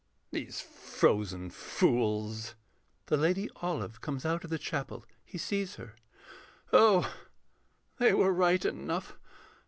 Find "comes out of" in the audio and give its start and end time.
4.01-4.49